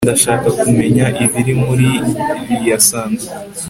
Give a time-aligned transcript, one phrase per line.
[0.05, 3.29] ndashaka kumenya ibiri muriyi sanduku